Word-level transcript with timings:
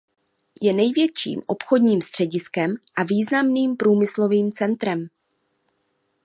Je 0.61 0.73
největším 0.73 1.41
obchodním 1.47 2.01
střediskem 2.01 2.75
a 2.97 3.03
významným 3.03 3.77
průmyslovým 3.77 4.51
centrem. 4.51 5.07